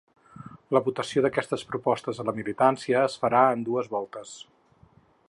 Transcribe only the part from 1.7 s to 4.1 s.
propostes a la militància es farà en dues